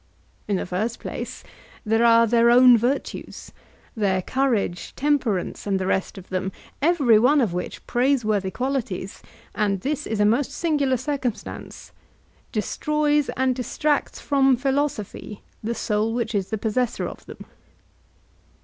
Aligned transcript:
In 0.47 0.55
the 0.55 0.65
first 0.65 0.99
place 0.99 1.43
there 1.85 2.03
are 2.03 2.25
their 2.25 2.49
own 2.49 2.75
virtues, 2.75 3.51
their 3.95 4.23
courage, 4.23 4.95
temperance, 4.95 5.67
and 5.67 5.77
the 5.79 5.85
rest 5.85 6.17
of 6.17 6.29
them, 6.29 6.51
every 6.81 7.19
one 7.19 7.39
of 7.39 7.53
which 7.53 7.85
praiseworthy 7.85 8.49
qualities 8.49 9.21
(and 9.53 9.81
this 9.81 10.07
is 10.07 10.19
a 10.19 10.25
most 10.25 10.53
singular 10.53 10.97
circumstance) 10.97 11.91
destroys 12.51 13.29
and 13.37 13.53
distracts 13.53 14.19
from 14.19 14.57
philosophy 14.57 15.43
the 15.63 15.75
soul 15.75 16.15
which 16.15 16.33
is 16.33 16.49
the 16.49 16.57
possessor 16.57 17.07
of 17.07 17.23
them. 17.27 17.45